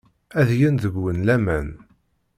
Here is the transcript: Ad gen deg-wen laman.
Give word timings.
Ad 0.39 0.49
gen 0.59 0.75
deg-wen 0.83 1.19
laman. 1.27 1.67